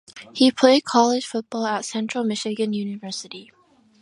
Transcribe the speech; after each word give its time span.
He 0.33 0.49
played 0.51 0.83
college 0.83 1.27
football 1.27 1.67
at 1.67 1.85
Central 1.85 2.23
Michigan 2.23 2.73
University. 2.73 3.51